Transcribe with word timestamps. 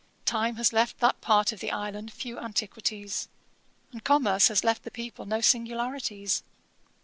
Time 0.25 0.55
has 0.55 0.73
left 0.73 0.97
that 0.99 1.21
part 1.21 1.51
of 1.51 1.59
the 1.59 1.69
island 1.71 2.11
few 2.11 2.39
antiquities; 2.39 3.29
and 3.91 4.03
commerce 4.03 4.47
has 4.47 4.63
left 4.63 4.81
the 4.81 4.89
people 4.89 5.27
no 5.27 5.41
singularities. 5.41 6.41